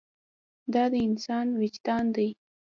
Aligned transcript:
دا 0.73 0.83
د 0.91 0.93
انسان 1.07 1.47
وجدان 1.61 2.05
دی. 2.15 2.29